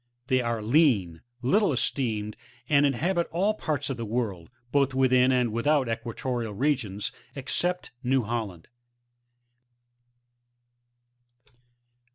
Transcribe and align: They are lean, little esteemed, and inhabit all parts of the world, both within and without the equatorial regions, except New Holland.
They 0.29 0.41
are 0.41 0.63
lean, 0.63 1.21
little 1.43 1.71
esteemed, 1.71 2.35
and 2.67 2.87
inhabit 2.87 3.27
all 3.29 3.53
parts 3.53 3.87
of 3.87 3.97
the 3.97 4.03
world, 4.05 4.49
both 4.71 4.95
within 4.95 5.31
and 5.31 5.51
without 5.51 5.85
the 5.85 5.93
equatorial 5.93 6.55
regions, 6.55 7.11
except 7.35 7.91
New 8.01 8.23
Holland. 8.23 8.67